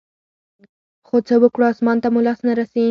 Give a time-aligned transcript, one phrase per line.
[1.07, 2.79] خو څه وكړو اسمان ته مو لاس نه رسي.